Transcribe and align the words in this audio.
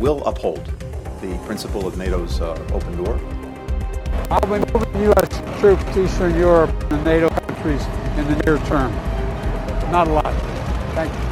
will 0.00 0.24
uphold 0.24 0.64
the 1.20 1.36
principle 1.46 1.86
of 1.86 1.96
NATO's 1.96 2.40
uh, 2.40 2.52
open 2.72 2.96
door. 3.02 3.18
I'll 4.30 4.40
be 4.40 4.58
moving 4.72 5.02
U.S. 5.04 5.60
troops 5.60 5.84
to 5.94 6.04
Eastern 6.04 6.38
Europe 6.38 6.70
and 6.90 7.04
NATO 7.04 7.28
countries 7.28 7.84
in 8.18 8.24
the 8.26 8.36
near 8.44 8.58
term. 8.66 8.92
Not 9.90 10.06
a 10.08 10.12
lot. 10.12 10.34
Thank 10.94 11.12
you. 11.12 11.28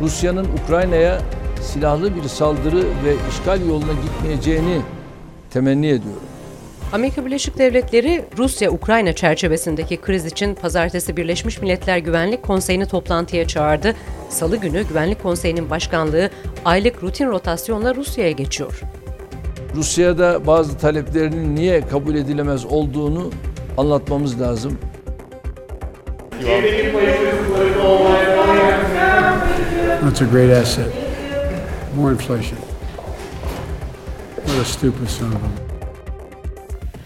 Rusya'nın 0.00 0.48
Ukrayna'ya 0.64 1.20
silahlı 1.60 2.16
bir 2.16 2.22
saldırı 2.22 2.84
ve 3.04 3.14
işgal 3.30 3.68
yoluna 3.68 3.92
gitmeyeceğini 3.92 4.82
temenni 5.50 5.86
ediyorum. 5.86 6.22
Amerika 6.94 7.26
Birleşik 7.26 7.58
Devletleri 7.58 8.24
Rusya-Ukrayna 8.38 9.12
çerçevesindeki 9.12 9.96
kriz 9.96 10.26
için 10.26 10.54
pazartesi 10.54 11.16
Birleşmiş 11.16 11.60
Milletler 11.60 11.98
Güvenlik 11.98 12.42
Konseyi'ni 12.42 12.86
toplantıya 12.86 13.46
çağırdı. 13.48 13.94
Salı 14.28 14.56
günü 14.56 14.82
Güvenlik 14.88 15.22
Konseyi'nin 15.22 15.70
başkanlığı 15.70 16.30
aylık 16.64 17.02
rutin 17.02 17.26
rotasyonla 17.26 17.94
Rusya'ya 17.94 18.30
geçiyor. 18.30 18.80
Rusya'da 19.74 20.46
bazı 20.46 20.78
taleplerinin 20.78 21.56
niye 21.56 21.80
kabul 21.80 22.14
edilemez 22.14 22.64
olduğunu 22.64 23.30
anlatmamız 23.78 24.40
lazım. 24.40 24.78
That's 30.00 30.22
a 30.22 30.24
great 30.24 30.62
asset. 30.62 30.86
More 31.96 32.12
inflation. 32.12 32.58
What 34.46 34.60
a 34.60 34.64
stupid 34.64 35.08
son 35.08 35.26
of 35.26 35.34
a... 35.34 35.63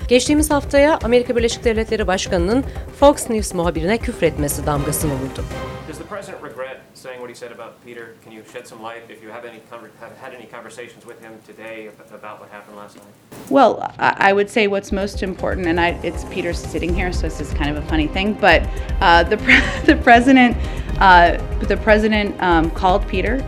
Geçtiğimiz 0.09 0.51
haftaya 0.51 0.99
Amerika 1.05 1.37
Birleşik 1.37 1.65
Devletleri 1.65 2.07
Başkanı'nın 2.07 2.65
Fox 3.01 3.31
News 3.31 3.55
muhabirine 3.55 3.99
küfretmesi 3.99 4.67
damgasını 4.67 5.13
vurdu. 5.13 5.45
Does 5.89 5.99
the 5.99 6.05
president 6.05 6.43
regret 6.45 6.77
saying 6.95 7.21
what 7.21 7.31
he 7.31 7.35
said 7.35 7.59
about 7.59 7.85
Peter? 7.85 8.05
Can 8.25 8.33
you 8.33 8.45
shed 8.53 8.67
some 8.67 8.83
light 8.83 9.11
if 9.11 9.23
you 9.23 9.33
have 9.33 9.49
any 9.49 9.61
have 10.01 10.13
had 10.21 10.33
any 10.35 10.51
conversations 10.51 11.05
with 11.05 11.21
him 11.23 11.33
today 11.47 11.91
about 12.11 12.39
what 12.39 12.51
happened 12.51 12.77
last 12.77 12.97
night? 12.97 13.07
Well, 13.51 13.93
I 13.99 14.31
I 14.31 14.33
would 14.33 14.51
say 14.51 14.67
what's 14.67 14.93
most 14.93 15.23
important, 15.23 15.67
and 15.67 15.81
I, 15.81 15.89
it's 16.09 16.25
Peter 16.35 16.55
sitting 16.55 16.95
here, 16.95 17.13
so 17.13 17.23
this 17.23 17.41
is 17.41 17.55
kind 17.55 17.77
of 17.77 17.85
a 17.85 17.87
funny 17.89 18.09
thing, 18.09 18.33
but 18.41 18.61
uh, 19.01 19.25
the 19.31 19.37
pre- 19.37 19.63
the 19.95 19.97
president 20.03 20.57
uh, 21.01 21.37
the 21.69 21.77
president 21.77 22.35
um, 22.43 22.71
called 22.71 23.07
Peter 23.09 23.43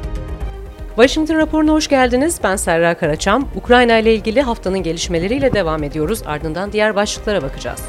Washington 0.97 1.35
raporuna 1.39 1.73
hoş 1.73 1.89
geldiniz. 1.89 2.41
Ben 2.45 2.57
Serra 2.57 2.95
Karaçam. 2.95 3.49
Ukrayna 3.57 3.99
ile 3.99 4.15
ilgili 4.15 4.43
haftanın 4.43 4.83
gelişmeleriyle 4.83 5.53
devam 5.53 5.83
ediyoruz. 5.83 6.23
Ardından 6.27 6.73
diğer 6.73 6.95
başlıklara 6.95 7.43
bakacağız. 7.43 7.81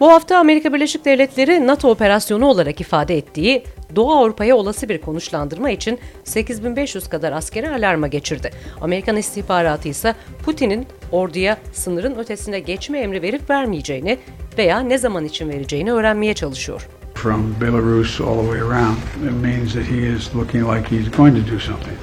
Bu 0.00 0.12
hafta 0.12 0.38
Amerika 0.38 0.74
Birleşik 0.74 1.04
Devletleri 1.04 1.66
NATO 1.66 1.90
operasyonu 1.90 2.46
olarak 2.46 2.80
ifade 2.80 3.16
ettiği 3.16 3.64
Doğu 3.96 4.12
Avrupa'ya 4.12 4.56
olası 4.56 4.88
bir 4.88 5.00
konuşlandırma 5.00 5.70
için 5.70 5.98
8500 6.24 7.08
kadar 7.08 7.32
askeri 7.32 7.70
alarma 7.70 8.06
geçirdi. 8.06 8.50
Amerikan 8.80 9.16
istihbaratı 9.16 9.88
ise 9.88 10.14
Putin'in 10.44 10.86
orduya 11.12 11.56
sınırın 11.72 12.14
ötesine 12.18 12.60
geçme 12.60 12.98
emri 12.98 13.22
verip 13.22 13.50
vermeyeceğini 13.50 14.18
veya 14.58 14.80
ne 14.80 14.98
zaman 14.98 15.24
için 15.24 15.48
vereceğini 15.48 15.92
öğrenmeye 15.92 16.34
çalışıyor. 16.34 16.88
From 17.16 17.54
Belarus 17.56 18.24
all 18.24 18.42
the 18.42 18.48
way 18.48 18.58
around. 18.58 18.98
It 19.24 19.32
means 19.32 19.72
that 19.74 19.86
he 19.86 20.04
is 20.04 20.34
looking 20.34 20.62
like 20.64 20.86
he's 20.86 21.08
going 21.08 21.34
to 21.34 21.42
do 21.42 21.58
something. 21.58 21.96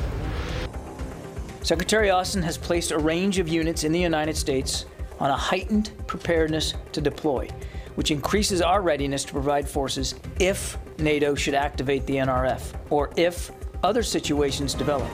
Secretary 1.62 2.10
Austin 2.10 2.42
has 2.42 2.58
placed 2.58 2.92
a 2.92 2.98
range 2.98 3.40
of 3.40 3.48
units 3.48 3.84
in 3.84 3.92
the 3.92 4.00
United 4.00 4.36
States 4.36 4.86
on 5.20 5.30
a 5.30 5.38
heightened 5.38 5.92
preparedness 6.08 6.74
to 6.92 7.02
deploy, 7.02 7.48
which 7.96 8.12
increases 8.12 8.62
our 8.62 8.82
readiness 8.82 9.24
to 9.24 9.34
provide 9.34 9.68
forces 9.68 10.16
if 10.40 10.78
NATO 10.98 11.36
should 11.36 11.54
activate 11.54 12.06
the 12.06 12.16
NRF 12.16 12.62
or 12.90 13.10
if 13.16 13.52
other 13.84 14.04
situations 14.04 14.74
develop. 14.74 15.08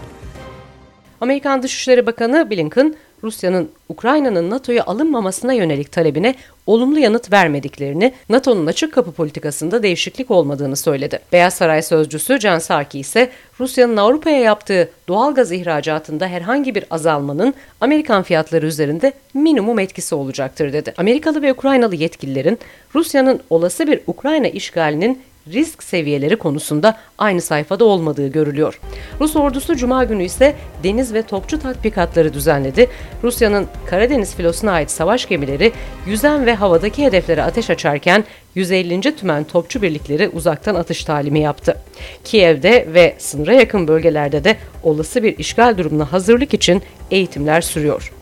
Amerikan 1.21 1.63
Dışişleri 1.63 2.05
Bakanı 2.05 2.49
Blinken, 2.49 2.95
Rusya'nın 3.23 3.69
Ukrayna'nın 3.89 4.49
NATO'ya 4.49 4.83
alınmamasına 4.83 5.53
yönelik 5.53 5.91
talebine 5.91 6.35
olumlu 6.67 6.99
yanıt 6.99 7.31
vermediklerini, 7.31 8.13
NATO'nun 8.29 8.65
açık 8.65 8.93
kapı 8.93 9.11
politikasında 9.11 9.83
değişiklik 9.83 10.31
olmadığını 10.31 10.75
söyledi. 10.75 11.19
Beyaz 11.31 11.53
Saray 11.53 11.81
sözcüsü 11.81 12.39
Jen 12.39 12.59
Psaki 12.59 12.99
ise 12.99 13.29
Rusya'nın 13.59 13.97
Avrupa'ya 13.97 14.39
yaptığı 14.39 14.89
doğal 15.07 15.35
gaz 15.35 15.51
ihracatında 15.51 16.27
herhangi 16.27 16.75
bir 16.75 16.85
azalmanın 16.91 17.53
Amerikan 17.81 18.23
fiyatları 18.23 18.65
üzerinde 18.65 19.13
minimum 19.33 19.79
etkisi 19.79 20.15
olacaktır 20.15 20.73
dedi. 20.73 20.93
Amerikalı 20.97 21.41
ve 21.41 21.53
Ukraynalı 21.53 21.95
yetkililerin 21.95 22.59
Rusya'nın 22.95 23.39
olası 23.49 23.87
bir 23.87 23.99
Ukrayna 24.07 24.47
işgalinin 24.47 25.21
risk 25.53 25.83
seviyeleri 25.83 26.35
konusunda 26.35 26.97
aynı 27.17 27.41
sayfada 27.41 27.85
olmadığı 27.85 28.27
görülüyor. 28.27 28.79
Rus 29.19 29.35
ordusu 29.35 29.75
Cuma 29.75 30.03
günü 30.03 30.23
ise 30.23 30.55
deniz 30.83 31.13
ve 31.13 31.21
topçu 31.21 31.59
tatbikatları 31.59 32.33
düzenledi. 32.33 32.87
Rusya'nın 33.23 33.67
Karadeniz 33.85 34.35
filosuna 34.35 34.71
ait 34.71 34.91
savaş 34.91 35.27
gemileri 35.27 35.71
yüzen 36.05 36.45
ve 36.45 36.55
havadaki 36.55 37.05
hedeflere 37.05 37.43
ateş 37.43 37.69
açarken 37.69 38.23
150. 38.55 39.15
Tümen 39.15 39.43
Topçu 39.43 39.81
Birlikleri 39.81 40.29
uzaktan 40.29 40.75
atış 40.75 41.03
talimi 41.03 41.39
yaptı. 41.39 41.77
Kiev'de 42.23 42.87
ve 42.93 43.15
sınıra 43.17 43.53
yakın 43.53 43.87
bölgelerde 43.87 44.43
de 44.43 44.57
olası 44.83 45.23
bir 45.23 45.37
işgal 45.37 45.77
durumuna 45.77 46.11
hazırlık 46.11 46.53
için 46.53 46.81
eğitimler 47.11 47.61
sürüyor. 47.61 48.18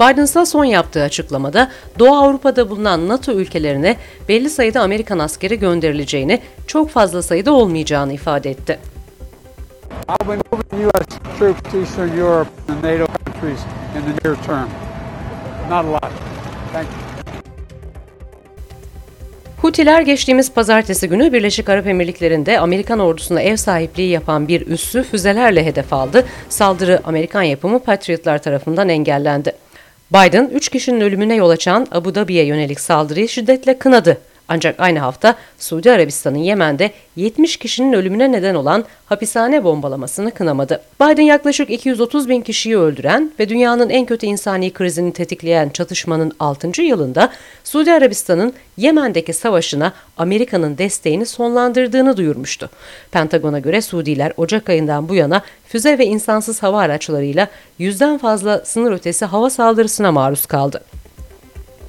Biden 0.00 0.24
ise 0.24 0.46
son 0.46 0.64
yaptığı 0.64 1.02
açıklamada 1.02 1.70
Doğu 1.98 2.16
Avrupa'da 2.16 2.70
bulunan 2.70 3.08
NATO 3.08 3.32
ülkelerine 3.32 3.96
belli 4.28 4.50
sayıda 4.50 4.80
Amerikan 4.80 5.18
askeri 5.18 5.58
gönderileceğini, 5.58 6.40
çok 6.66 6.90
fazla 6.90 7.22
sayıda 7.22 7.52
olmayacağını 7.52 8.12
ifade 8.12 8.50
etti. 8.50 8.78
Hutiler 19.62 20.00
geçtiğimiz 20.00 20.52
pazartesi 20.52 21.08
günü 21.08 21.32
Birleşik 21.32 21.68
Arap 21.68 21.86
Emirlikleri'nde 21.86 22.60
Amerikan 22.60 22.98
ordusuna 22.98 23.40
ev 23.40 23.56
sahipliği 23.56 24.08
yapan 24.08 24.48
bir 24.48 24.66
üssü 24.66 25.02
füzelerle 25.02 25.66
hedef 25.66 25.92
aldı. 25.92 26.26
Saldırı 26.48 27.00
Amerikan 27.04 27.42
yapımı 27.42 27.78
Patriotlar 27.78 28.42
tarafından 28.42 28.88
engellendi. 28.88 29.52
Biden, 30.12 30.50
3 30.54 30.68
kişinin 30.68 31.00
ölümüne 31.00 31.34
yol 31.34 31.50
açan 31.50 31.86
Abu 31.90 32.14
Dhabi'ye 32.14 32.44
yönelik 32.44 32.80
saldırıyı 32.80 33.28
şiddetle 33.28 33.78
kınadı. 33.78 34.18
Ancak 34.52 34.80
aynı 34.80 34.98
hafta 34.98 35.34
Suudi 35.58 35.92
Arabistan'ın 35.92 36.38
Yemen'de 36.38 36.90
70 37.16 37.56
kişinin 37.56 37.92
ölümüne 37.92 38.32
neden 38.32 38.54
olan 38.54 38.84
hapishane 39.06 39.64
bombalamasını 39.64 40.30
kınamadı. 40.30 40.82
Biden 41.00 41.22
yaklaşık 41.22 41.70
230 41.70 42.28
bin 42.28 42.40
kişiyi 42.40 42.78
öldüren 42.78 43.32
ve 43.38 43.48
dünyanın 43.48 43.90
en 43.90 44.06
kötü 44.06 44.26
insani 44.26 44.72
krizini 44.72 45.12
tetikleyen 45.12 45.68
çatışmanın 45.68 46.32
6. 46.40 46.82
yılında 46.82 47.32
Suudi 47.64 47.92
Arabistan'ın 47.92 48.52
Yemen'deki 48.76 49.32
savaşına 49.32 49.92
Amerika'nın 50.16 50.78
desteğini 50.78 51.26
sonlandırdığını 51.26 52.16
duyurmuştu. 52.16 52.70
Pentagon'a 53.12 53.58
göre 53.58 53.82
Suudiler 53.82 54.32
Ocak 54.36 54.68
ayından 54.68 55.08
bu 55.08 55.14
yana 55.14 55.42
füze 55.68 55.98
ve 55.98 56.06
insansız 56.06 56.62
hava 56.62 56.80
araçlarıyla 56.80 57.48
yüzden 57.78 58.18
fazla 58.18 58.64
sınır 58.64 58.92
ötesi 58.92 59.24
hava 59.24 59.50
saldırısına 59.50 60.12
maruz 60.12 60.46
kaldı. 60.46 60.80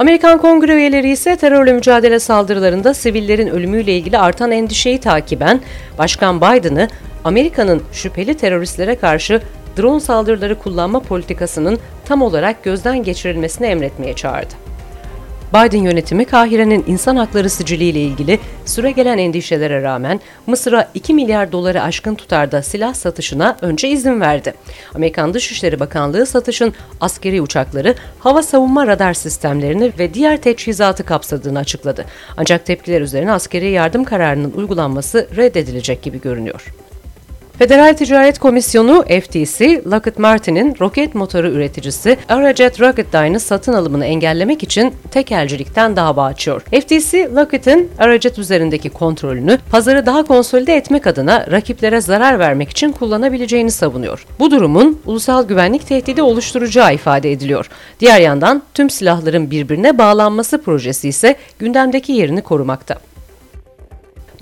Amerikan 0.02 0.38
Kongre 0.38 0.76
üyeleri 0.76 1.10
ise 1.10 1.36
terörle 1.36 1.74
mücadele 1.74 2.20
saldırılarında 2.20 2.94
sivillerin 2.94 3.48
ölümüyle 3.48 3.96
ilgili 3.98 4.18
artan 4.18 4.52
endişeyi 4.52 5.00
takiben 5.00 5.62
Başkan 5.98 6.42
Biden'ı 6.42 6.88
Amerika'nın 7.24 7.84
şüpheli 7.94 8.34
teröristlere 8.38 8.96
karşı 8.96 9.42
drone 9.78 10.00
saldırıları 10.00 10.60
kullanma 10.60 11.00
politikasının 11.00 11.80
tam 12.06 12.22
olarak 12.22 12.64
gözden 12.64 13.04
geçirilmesini 13.04 13.68
emretmeye 13.68 14.14
çağırdı. 14.14 14.71
Biden 15.54 15.84
yönetimi 15.84 16.26
Kahire'nin 16.26 16.84
insan 16.88 17.16
hakları 17.16 17.50
siciliyle 17.50 18.02
ilgili 18.02 18.40
süregelen 18.66 19.18
endişelere 19.18 19.82
rağmen 19.82 20.20
Mısır'a 20.48 20.90
2 20.94 21.14
milyar 21.14 21.52
doları 21.52 21.82
aşkın 21.82 22.16
tutarda 22.16 22.62
silah 22.62 22.94
satışına 22.94 23.58
önce 23.62 23.90
izin 23.90 24.22
verdi. 24.22 24.54
Amerikan 24.96 25.34
Dışişleri 25.34 25.80
Bakanlığı 25.80 26.26
satışın 26.26 26.74
askeri 27.02 27.42
uçakları, 27.42 27.96
hava 28.20 28.44
savunma 28.44 28.88
radar 28.88 29.14
sistemlerini 29.14 29.94
ve 30.00 30.14
diğer 30.14 30.38
teçhizatı 30.38 31.06
kapsadığını 31.06 31.60
açıkladı. 31.60 32.06
Ancak 32.38 32.66
tepkiler 32.66 33.02
üzerine 33.02 33.32
askeri 33.32 33.72
yardım 33.72 34.04
kararının 34.04 34.52
uygulanması 34.52 35.28
reddedilecek 35.36 36.02
gibi 36.02 36.22
görünüyor. 36.22 36.81
Federal 37.62 37.94
Ticaret 37.94 38.40
Komisyonu 38.40 39.04
FTC, 39.04 39.84
Lockheed 39.92 40.18
Martin'in 40.18 40.76
roket 40.80 41.16
motoru 41.16 41.48
üreticisi 41.48 42.18
Aerojet 42.30 42.82
Rocketdyne'ı 42.82 43.40
satın 43.40 43.74
alımını 43.74 44.06
engellemek 44.06 44.64
için 44.64 44.94
tekelcilikten 45.12 45.96
dava 45.96 46.26
açıyor. 46.26 46.62
FTC, 46.62 47.30
Lockheed'in 47.36 47.92
Aerojet 48.00 48.40
üzerindeki 48.40 48.90
kontrolünü 48.90 49.58
pazarı 49.72 50.06
daha 50.06 50.24
konsolide 50.24 50.76
etmek 50.76 51.08
adına 51.08 51.48
rakiplere 51.52 52.02
zarar 52.02 52.40
vermek 52.40 52.70
için 52.70 52.92
kullanabileceğini 52.92 53.72
savunuyor. 53.72 54.26
Bu 54.40 54.52
durumun 54.52 55.02
ulusal 55.06 55.48
güvenlik 55.48 55.88
tehdidi 55.88 56.22
oluşturacağı 56.22 56.94
ifade 56.94 57.32
ediliyor. 57.32 57.70
Diğer 58.00 58.20
yandan 58.20 58.64
tüm 58.74 58.90
silahların 58.90 59.52
birbirine 59.52 59.98
bağlanması 59.98 60.62
projesi 60.62 61.10
ise 61.10 61.36
gündemdeki 61.60 62.12
yerini 62.12 62.42
korumakta. 62.42 63.11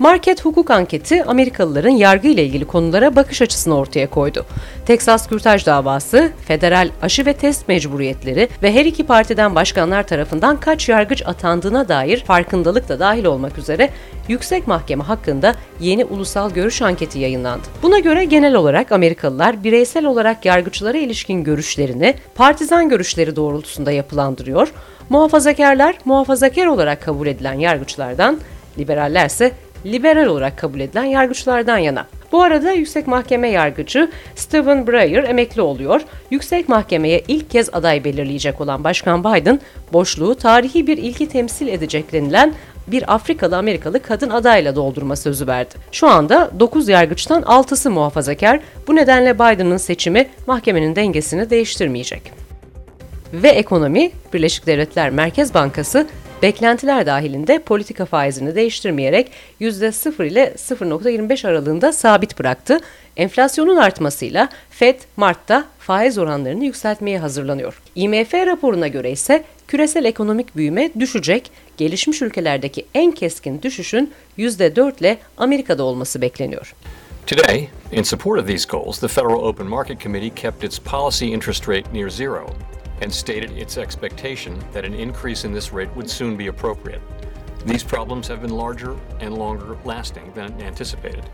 Market 0.00 0.44
hukuk 0.44 0.70
anketi 0.70 1.24
Amerikalıların 1.24 1.90
yargı 1.90 2.28
ile 2.28 2.44
ilgili 2.44 2.64
konulara 2.64 3.16
bakış 3.16 3.42
açısını 3.42 3.76
ortaya 3.76 4.10
koydu. 4.10 4.46
Teksas 4.86 5.28
kürtaj 5.28 5.66
davası, 5.66 6.30
federal 6.44 6.90
aşı 7.02 7.26
ve 7.26 7.32
test 7.32 7.68
mecburiyetleri 7.68 8.48
ve 8.62 8.74
her 8.74 8.84
iki 8.84 9.06
partiden 9.06 9.54
başkanlar 9.54 10.06
tarafından 10.06 10.60
kaç 10.60 10.88
yargıç 10.88 11.22
atandığına 11.26 11.88
dair 11.88 12.20
farkındalık 12.20 12.88
da 12.88 13.00
dahil 13.00 13.24
olmak 13.24 13.58
üzere 13.58 13.90
Yüksek 14.28 14.66
Mahkeme 14.66 15.04
hakkında 15.04 15.54
yeni 15.80 16.04
ulusal 16.04 16.50
görüş 16.50 16.82
anketi 16.82 17.18
yayınlandı. 17.18 17.64
Buna 17.82 17.98
göre 17.98 18.24
genel 18.24 18.54
olarak 18.54 18.92
Amerikalılar 18.92 19.64
bireysel 19.64 20.04
olarak 20.04 20.44
yargıçlara 20.44 20.98
ilişkin 20.98 21.44
görüşlerini 21.44 22.14
partizan 22.34 22.88
görüşleri 22.88 23.36
doğrultusunda 23.36 23.92
yapılandırıyor. 23.92 24.72
Muhafazakarlar 25.08 25.98
muhafazakar 26.04 26.66
olarak 26.66 27.02
kabul 27.02 27.26
edilen 27.26 27.54
yargıçlardan, 27.58 28.40
liberaller 28.78 29.26
ise 29.26 29.52
liberal 29.86 30.26
olarak 30.26 30.58
kabul 30.58 30.80
edilen 30.80 31.04
yargıçlardan 31.04 31.78
yana. 31.78 32.06
Bu 32.32 32.42
arada 32.42 32.72
Yüksek 32.72 33.06
Mahkeme 33.06 33.48
yargıcı 33.48 34.10
Stephen 34.34 34.86
Breyer 34.86 35.24
emekli 35.24 35.62
oluyor. 35.62 36.00
Yüksek 36.30 36.68
Mahkeme'ye 36.68 37.22
ilk 37.28 37.50
kez 37.50 37.74
aday 37.74 38.04
belirleyecek 38.04 38.60
olan 38.60 38.84
Başkan 38.84 39.24
Biden, 39.24 39.60
boşluğu 39.92 40.34
tarihi 40.34 40.86
bir 40.86 40.98
ilki 40.98 41.28
temsil 41.28 41.68
edecek 41.68 42.12
denilen 42.12 42.54
bir 42.86 43.14
Afrikalı 43.14 43.56
Amerikalı 43.56 44.02
kadın 44.02 44.30
adayla 44.30 44.76
doldurma 44.76 45.16
sözü 45.16 45.46
verdi. 45.46 45.74
Şu 45.92 46.08
anda 46.08 46.50
9 46.60 46.88
yargıçtan 46.88 47.42
6'sı 47.42 47.90
muhafazakar. 47.90 48.60
Bu 48.88 48.96
nedenle 48.96 49.34
Biden'ın 49.34 49.76
seçimi 49.76 50.26
mahkemenin 50.46 50.96
dengesini 50.96 51.50
değiştirmeyecek. 51.50 52.32
Ve 53.32 53.48
ekonomi, 53.48 54.10
Birleşik 54.34 54.66
Devletler 54.66 55.10
Merkez 55.10 55.54
Bankası 55.54 56.06
beklentiler 56.42 57.06
dahilinde 57.06 57.58
politika 57.58 58.04
faizini 58.04 58.54
değiştirmeyerek 58.54 59.30
%0 59.60 60.26
ile 60.26 60.54
0.25 60.56 61.48
aralığında 61.48 61.92
sabit 61.92 62.38
bıraktı. 62.38 62.80
Enflasyonun 63.16 63.76
artmasıyla 63.76 64.48
Fed 64.70 65.00
Mart'ta 65.16 65.64
faiz 65.78 66.18
oranlarını 66.18 66.64
yükseltmeye 66.64 67.18
hazırlanıyor. 67.18 67.82
IMF 67.94 68.34
raporuna 68.34 68.88
göre 68.88 69.10
ise 69.10 69.44
küresel 69.68 70.04
ekonomik 70.04 70.56
büyüme 70.56 70.90
düşecek, 71.00 71.50
gelişmiş 71.76 72.22
ülkelerdeki 72.22 72.86
en 72.94 73.12
keskin 73.12 73.62
düşüşün 73.62 74.12
%4 74.38 75.00
ile 75.00 75.18
Amerika'da 75.36 75.82
olması 75.82 76.20
bekleniyor. 76.20 76.74
Today, 77.26 77.68
in 77.92 78.02
support 78.02 78.40
of 78.40 78.46
these 78.46 78.68
goals, 78.68 79.00
the 79.00 79.08
Federal 79.08 79.42
Open 79.42 79.66
Market 79.66 80.00
Committee 80.00 80.34
kept 80.34 80.64
its 80.64 80.78
policy 80.78 81.24
interest 81.24 81.68
rate 81.68 81.94
near 81.94 82.10
zero 82.10 82.46
and 83.00 83.12
stated 83.12 83.50
its 83.52 83.78
expectation 83.78 84.62
that 84.72 84.84
an 84.84 84.94
increase 84.94 85.44
in 85.44 85.52
this 85.52 85.72
rate 85.72 85.94
would 85.96 86.08
soon 86.08 86.36
be 86.36 86.48
appropriate. 86.48 87.00
These 87.64 87.84
problems 87.84 88.26
have 88.28 88.40
been 88.40 88.50
larger 88.50 88.96
and 89.20 89.36
longer 89.36 89.76
lasting 89.84 90.32
than 90.32 90.60
anticipated. 90.62 91.28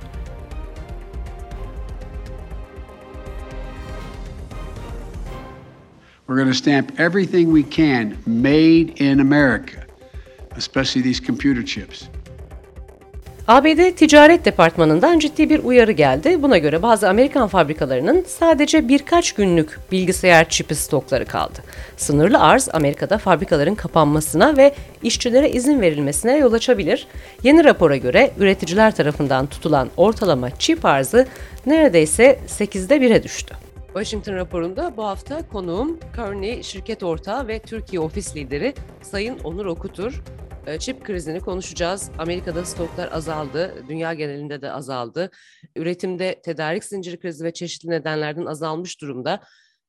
We're 6.27 6.37
going 6.37 6.49
to 6.49 6.55
stamp 6.55 6.99
everything 6.99 7.53
we 7.53 7.63
can 7.63 8.19
made 8.27 9.01
in 9.01 9.21
America, 9.21 9.87
especially 10.57 11.03
these 11.03 11.21
computer 11.21 11.63
chips. 11.63 12.09
ABD 13.49 13.97
Ticaret 13.97 14.45
Departmanı'ndan 14.45 15.19
ciddi 15.19 15.51
bir 15.51 15.65
uyarı 15.65 15.93
geldi. 15.93 16.43
Buna 16.43 16.59
göre 16.59 16.83
bazı 16.83 17.09
Amerikan 17.09 17.49
fabrikalarının 17.49 18.25
sadece 18.29 18.89
birkaç 18.89 19.33
günlük 19.33 19.79
bilgisayar 19.93 20.49
çipi 20.49 20.75
stokları 20.75 21.25
kaldı. 21.25 21.59
Sınırlı 21.97 22.41
arz 22.41 22.69
Amerika'da 22.73 23.19
fabrikaların 23.19 23.75
kapanmasına 23.75 24.57
ve 24.57 24.75
işçilere 25.03 25.51
izin 25.51 25.81
verilmesine 25.81 26.37
yol 26.37 26.53
açabilir. 26.53 27.07
Yeni 27.43 27.65
rapora 27.65 27.97
göre 27.97 28.31
üreticiler 28.39 28.95
tarafından 28.95 29.47
tutulan 29.47 29.89
ortalama 29.97 30.51
çip 30.51 30.85
arzı 30.85 31.27
neredeyse 31.67 32.39
8'de 32.47 32.97
1'e 32.97 33.23
düştü. 33.23 33.55
Washington 33.87 34.35
raporunda 34.35 34.93
bu 34.97 35.05
hafta 35.05 35.49
konuğum 35.53 35.99
Kearney 36.17 36.63
şirket 36.63 37.03
ortağı 37.03 37.49
ve 37.49 37.59
Türkiye 37.59 38.01
ofis 38.01 38.37
lideri 38.37 38.75
Sayın 39.03 39.39
Onur 39.39 39.67
Okutur. 39.67 40.23
Ee, 40.67 40.79
çip 40.79 41.05
krizini 41.05 41.41
konuşacağız. 41.41 42.11
Amerika'da 42.19 42.65
stoklar 42.65 43.13
azaldı, 43.13 43.85
dünya 43.89 44.15
genelinde 44.15 44.63
de 44.63 44.73
azaldı. 44.73 45.31
Üretimde 45.77 46.41
tedarik 46.45 46.85
zinciri 46.85 47.19
krizi 47.21 47.45
ve 47.45 47.53
çeşitli 47.53 47.91
nedenlerden 47.91 48.47
azalmış 48.47 49.01
durumda. 49.01 49.43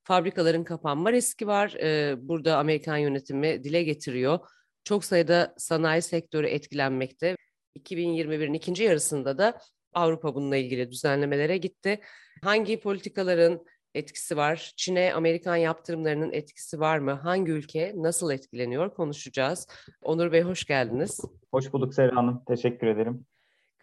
Fabrikaların 0.04 0.64
kapanma 0.64 1.12
riski 1.12 1.48
var. 1.48 1.74
Ee, 1.74 2.16
burada 2.20 2.58
Amerikan 2.58 2.98
yönetimi 2.98 3.64
dile 3.64 3.84
getiriyor. 3.84 4.40
Çok 4.84 5.06
sayıda 5.06 5.54
sanayi 5.58 6.02
sektörü 6.02 6.48
etkilenmekte. 6.48 7.36
2021'in 7.80 8.54
ikinci 8.54 8.84
yarısında 8.84 9.38
da 9.38 9.60
Avrupa 9.94 10.36
bununla 10.36 10.58
ilgili 10.58 10.92
düzenlemelere 10.92 11.58
gitti. 11.58 12.00
Hangi 12.44 12.80
politikaların 12.80 13.66
etkisi 13.98 14.38
var? 14.38 14.74
Çin'e 14.78 15.14
Amerikan 15.14 15.56
yaptırımlarının 15.56 16.32
etkisi 16.32 16.80
var 16.80 16.98
mı? 16.98 17.12
Hangi 17.12 17.52
ülke 17.52 17.94
nasıl 17.96 18.32
etkileniyor 18.32 18.94
konuşacağız. 18.94 19.68
Onur 20.02 20.32
Bey 20.32 20.42
hoş 20.42 20.66
geldiniz. 20.66 21.20
Hoş 21.52 21.74
bulduk 21.74 21.94
Serra 21.94 22.16
Hanım. 22.16 22.42
Teşekkür 22.48 22.88
ederim. 22.88 23.26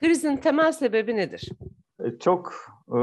Krizin 0.00 0.36
temel 0.36 0.72
sebebi 0.72 1.16
nedir? 1.16 1.48
E, 2.04 2.18
çok 2.18 2.52
e, 2.88 2.98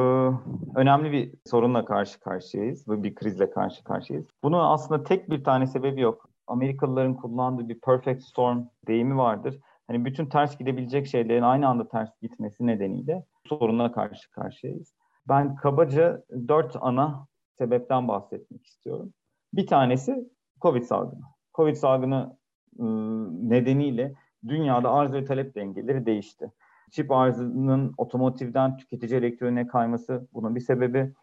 önemli 0.75 1.11
bir 1.11 1.33
sorunla 1.45 1.85
karşı 1.85 2.19
karşıyayız. 2.19 2.87
Bir 2.87 3.15
krizle 3.15 3.51
karşı 3.51 3.83
karşıyayız. 3.83 4.27
Bunun 4.43 4.59
aslında 4.59 5.03
tek 5.03 5.29
bir 5.29 5.43
tane 5.43 5.67
sebebi 5.67 6.01
yok. 6.01 6.29
Amerikalıların 6.47 7.15
kullandığı 7.15 7.69
bir 7.69 7.79
perfect 7.79 8.23
storm 8.23 8.63
deyimi 8.87 9.17
vardır. 9.17 9.59
Hani 9.87 10.05
bütün 10.05 10.25
ters 10.25 10.57
gidebilecek 10.57 11.07
şeylerin 11.07 11.41
aynı 11.41 11.67
anda 11.67 11.87
ters 11.87 12.09
gitmesi 12.21 12.67
nedeniyle 12.67 13.25
sorunla 13.45 13.91
karşı 13.91 14.31
karşıyayız. 14.31 14.93
Ben 15.27 15.55
kabaca 15.55 16.23
dört 16.47 16.75
ana 16.81 17.27
sebepten 17.57 18.07
bahsetmek 18.07 18.65
istiyorum. 18.65 19.13
Bir 19.53 19.67
tanesi 19.67 20.29
Covid 20.61 20.83
salgını. 20.83 21.21
Covid 21.53 21.75
salgını 21.75 22.37
ıı, 22.79 23.49
nedeniyle 23.49 24.13
dünyada 24.47 24.91
arz 24.91 25.13
ve 25.13 25.25
talep 25.25 25.55
dengeleri 25.55 26.05
değişti. 26.05 26.51
Çip 26.91 27.11
arzının 27.11 27.93
otomotivden 27.97 28.77
tüketici 28.77 29.19
elektroniğe 29.19 29.67
kayması 29.67 30.27
bunun 30.33 30.55
bir 30.55 30.59
sebebi. 30.59 31.13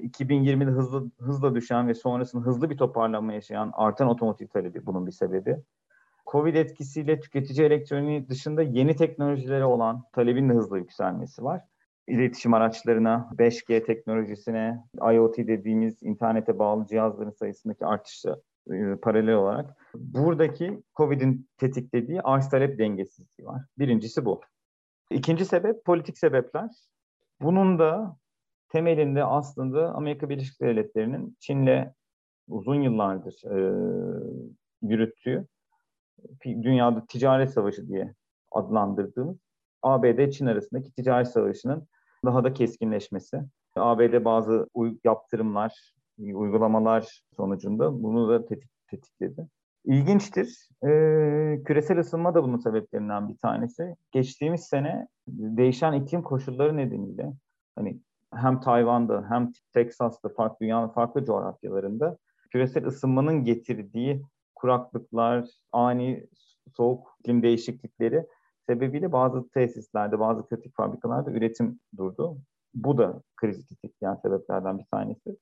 2020'de 0.00 0.70
hızlı 0.70 1.10
hızla 1.18 1.54
düşen 1.54 1.88
ve 1.88 1.94
sonrasında 1.94 2.46
hızlı 2.46 2.70
bir 2.70 2.76
toparlanma 2.76 3.32
yaşayan 3.32 3.70
artan 3.74 4.08
otomotiv 4.08 4.46
talebi 4.46 4.86
bunun 4.86 5.06
bir 5.06 5.12
sebebi. 5.12 5.56
Covid 6.26 6.54
etkisiyle 6.54 7.20
tüketici 7.20 7.66
elektroniği 7.66 8.28
dışında 8.28 8.62
yeni 8.62 8.96
teknolojilere 8.96 9.64
olan 9.64 10.04
talebin 10.12 10.48
de 10.48 10.52
hızla 10.52 10.78
yükselmesi 10.78 11.44
var 11.44 11.64
iletişim 12.08 12.54
araçlarına, 12.54 13.30
5G 13.38 13.84
teknolojisine, 13.84 14.84
IoT 15.12 15.38
dediğimiz 15.38 16.02
internete 16.02 16.58
bağlı 16.58 16.86
cihazların 16.86 17.30
sayısındaki 17.30 17.86
artışla 17.86 18.36
e, 18.70 18.96
paralel 19.02 19.34
olarak 19.34 19.76
buradaki 19.94 20.82
COVID'in 20.96 21.48
tetiklediği 21.58 22.22
arz 22.22 22.50
talep 22.50 22.78
dengesizliği 22.78 23.48
var. 23.48 23.62
Birincisi 23.78 24.24
bu. 24.24 24.40
İkinci 25.10 25.44
sebep 25.44 25.84
politik 25.84 26.18
sebepler. 26.18 26.70
Bunun 27.40 27.78
da 27.78 28.16
temelinde 28.68 29.24
aslında 29.24 29.94
Amerika 29.94 30.28
Birleşik 30.28 30.60
Devletleri'nin 30.60 31.36
Çin'le 31.40 31.92
uzun 32.48 32.82
yıllardır 32.82 33.42
e, 33.44 33.58
yürüttüğü 34.82 35.46
dünyada 36.44 37.06
ticaret 37.06 37.50
savaşı 37.50 37.88
diye 37.88 38.14
adlandırdığımız 38.50 39.36
ABD-Çin 39.82 40.46
arasındaki 40.46 40.92
ticaret 40.92 41.28
savaşının 41.28 41.88
daha 42.26 42.44
da 42.44 42.52
keskinleşmesi. 42.52 43.42
ABD 43.76 44.24
bazı 44.24 44.68
yaptırımlar, 45.04 45.92
uygulamalar 46.18 47.22
sonucunda 47.36 48.02
bunu 48.02 48.28
da 48.28 48.46
tetik, 48.46 48.70
tetikledi. 48.90 49.48
İlginçtir. 49.84 50.68
Ee, 50.82 51.62
küresel 51.64 51.98
ısınma 51.98 52.34
da 52.34 52.42
bunun 52.42 52.56
sebeplerinden 52.56 53.28
bir 53.28 53.36
tanesi. 53.36 53.96
Geçtiğimiz 54.12 54.60
sene 54.60 55.08
değişen 55.28 55.92
iklim 55.92 56.22
koşulları 56.22 56.76
nedeniyle 56.76 57.32
hani 57.76 58.00
hem 58.34 58.60
Tayvan'da 58.60 59.26
hem 59.28 59.52
Teksas'ta 59.72 60.28
farklı 60.28 60.56
dünyanın 60.60 60.88
farklı 60.88 61.24
coğrafyalarında 61.24 62.18
küresel 62.50 62.86
ısınmanın 62.86 63.44
getirdiği 63.44 64.22
kuraklıklar, 64.54 65.48
ani 65.72 66.26
soğuk 66.76 67.16
iklim 67.20 67.42
değişiklikleri 67.42 68.26
sebebiyle 68.68 69.12
bazı 69.12 69.48
tesislerde, 69.48 70.18
bazı 70.18 70.46
kritik 70.48 70.76
fabrikalarda 70.76 71.30
üretim 71.30 71.80
durdu. 71.96 72.38
Bu 72.74 72.98
da 72.98 73.22
krizi 73.36 73.66
tetikleyen 73.66 74.14
sebeplerden 74.14 74.78
bir 74.78 74.84
tanesi. 74.84 75.36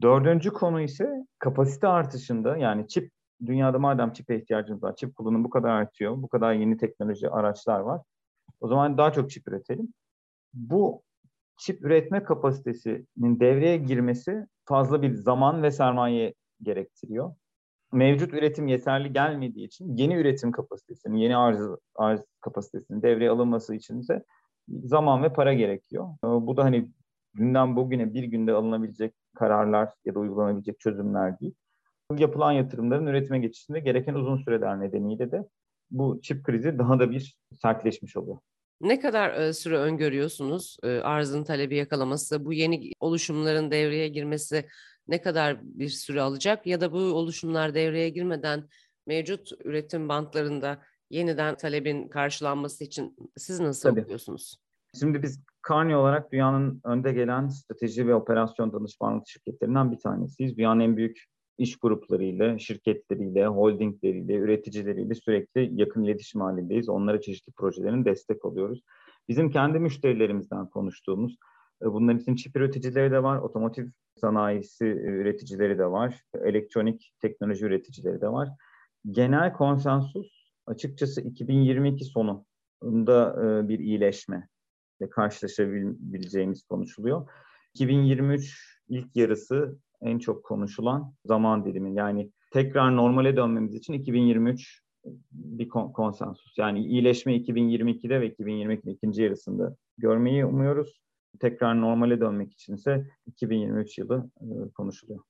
Dördüncü 0.00 0.52
konu 0.52 0.80
ise 0.80 1.26
kapasite 1.38 1.88
artışında 1.88 2.56
yani 2.56 2.88
çip 2.88 3.10
dünyada 3.46 3.78
madem 3.78 4.12
çipe 4.12 4.36
ihtiyacımız 4.36 4.82
var, 4.82 4.96
çip 4.96 5.16
kullanımı 5.16 5.44
bu 5.44 5.50
kadar 5.50 5.70
artıyor, 5.70 6.22
bu 6.22 6.28
kadar 6.28 6.52
yeni 6.52 6.76
teknoloji 6.76 7.30
araçlar 7.30 7.80
var. 7.80 8.00
O 8.60 8.68
zaman 8.68 8.98
daha 8.98 9.12
çok 9.12 9.30
çip 9.30 9.48
üretelim. 9.48 9.94
Bu 10.54 11.02
çip 11.56 11.84
üretme 11.84 12.22
kapasitesinin 12.24 13.40
devreye 13.40 13.76
girmesi 13.76 14.46
fazla 14.64 15.02
bir 15.02 15.14
zaman 15.14 15.62
ve 15.62 15.70
sermaye 15.70 16.34
gerektiriyor. 16.62 17.34
Mevcut 17.92 18.34
üretim 18.34 18.68
yeterli 18.68 19.12
gelmediği 19.12 19.66
için 19.66 19.96
yeni 19.96 20.14
üretim 20.14 20.52
kapasitesinin, 20.52 21.16
yeni 21.16 21.36
arz, 21.36 21.58
arz 21.94 22.20
kapasitesinin 22.40 23.02
devreye 23.02 23.30
alınması 23.30 23.74
için 23.74 24.00
ise 24.00 24.24
zaman 24.68 25.22
ve 25.22 25.32
para 25.32 25.54
gerekiyor. 25.54 26.08
Ee, 26.24 26.26
bu 26.26 26.56
da 26.56 26.64
hani 26.64 26.90
günden 27.34 27.76
bugüne 27.76 28.14
bir 28.14 28.24
günde 28.24 28.52
alınabilecek 28.52 29.14
kararlar 29.34 29.92
ya 30.04 30.14
da 30.14 30.18
uygulanabilecek 30.18 30.80
çözümler 30.80 31.40
değil. 31.40 31.54
Yapılan 32.18 32.52
yatırımların 32.52 33.06
üretime 33.06 33.38
geçişinde 33.38 33.80
gereken 33.80 34.14
uzun 34.14 34.36
süreler 34.36 34.80
nedeniyle 34.80 35.30
de 35.30 35.48
bu 35.90 36.20
çip 36.22 36.44
krizi 36.44 36.78
daha 36.78 36.98
da 36.98 37.10
bir 37.10 37.36
sertleşmiş 37.62 38.16
oluyor. 38.16 38.38
Ne 38.80 39.00
kadar 39.00 39.52
süre 39.52 39.76
öngörüyorsunuz 39.76 40.76
arzın 41.02 41.44
talebi 41.44 41.76
yakalaması, 41.76 42.44
bu 42.44 42.52
yeni 42.52 42.92
oluşumların 43.00 43.70
devreye 43.70 44.08
girmesi 44.08 44.68
ne 45.08 45.20
kadar 45.20 45.58
bir 45.62 45.88
süre 45.88 46.20
alacak 46.20 46.66
ya 46.66 46.80
da 46.80 46.92
bu 46.92 46.98
oluşumlar 46.98 47.74
devreye 47.74 48.08
girmeden 48.08 48.68
mevcut 49.06 49.52
üretim 49.64 50.08
bantlarında 50.08 50.82
yeniden 51.10 51.56
talebin 51.56 52.08
karşılanması 52.08 52.84
için 52.84 53.16
siz 53.36 53.60
nasıl 53.60 53.88
Tabii. 53.88 54.00
okuyorsunuz? 54.00 54.56
Şimdi 54.98 55.22
biz 55.22 55.40
Carney 55.68 55.96
olarak 55.96 56.32
dünyanın 56.32 56.80
önde 56.84 57.12
gelen 57.12 57.48
strateji 57.48 58.06
ve 58.06 58.14
operasyon 58.14 58.72
danışmanlık 58.72 59.28
şirketlerinden 59.28 59.92
bir 59.92 59.98
tanesiyiz. 59.98 60.56
Dünyanın 60.56 60.80
en 60.80 60.96
büyük 60.96 61.24
iş 61.58 61.76
gruplarıyla, 61.76 62.58
şirketleriyle, 62.58 63.46
holdingleriyle, 63.46 64.34
üreticileriyle 64.34 65.14
sürekli 65.14 65.80
yakın 65.80 66.04
iletişim 66.04 66.40
halindeyiz. 66.40 66.88
Onlara 66.88 67.20
çeşitli 67.20 67.52
projelerin 67.52 68.04
destek 68.04 68.44
oluyoruz. 68.44 68.82
Bizim 69.28 69.50
kendi 69.50 69.78
müşterilerimizden 69.78 70.66
konuştuğumuz, 70.66 71.36
e, 71.82 71.86
bunların 71.86 72.20
için 72.20 72.36
çip 72.36 72.56
üreticileri 72.56 73.10
de 73.10 73.22
var, 73.22 73.38
otomotiv 73.38 73.86
sanayisi 74.20 74.84
üreticileri 74.86 75.78
de 75.78 75.86
var, 75.86 76.22
elektronik 76.44 77.12
teknoloji 77.20 77.64
üreticileri 77.64 78.20
de 78.20 78.28
var. 78.28 78.48
Genel 79.10 79.52
konsensus 79.52 80.50
açıkçası 80.66 81.20
2022 81.20 82.04
sonunda 82.04 83.36
e, 83.44 83.68
bir 83.68 83.78
iyileşme 83.78 84.48
ile 85.00 85.10
karşılaşabileceğimiz 85.10 86.62
konuşuluyor. 86.62 87.28
2023 87.74 88.78
ilk 88.88 89.16
yarısı 89.16 89.78
en 90.02 90.18
çok 90.18 90.44
konuşulan 90.44 91.14
zaman 91.24 91.64
dilimi. 91.64 91.94
Yani 91.94 92.30
tekrar 92.52 92.96
normale 92.96 93.36
dönmemiz 93.36 93.74
için 93.74 93.92
2023 93.92 94.82
bir 95.32 95.68
konsensus. 95.68 96.58
Yani 96.58 96.86
iyileşme 96.86 97.36
2022'de 97.36 98.20
ve 98.20 98.28
2022'nin 98.28 98.94
ikinci 98.94 99.22
yarısında 99.22 99.76
görmeyi 99.98 100.44
umuyoruz. 100.44 101.00
Tekrar 101.40 101.80
normale 101.80 102.20
dönmek 102.20 102.52
içinse 102.52 103.06
2023 103.26 103.98
yılı 103.98 104.30
e, 104.40 104.70
konuşuluyor. 104.74 105.20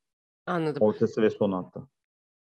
Anladım. 0.47 0.83
Ortası 0.83 1.23
ve 1.23 1.31
son 1.31 1.53
hatta. 1.53 1.89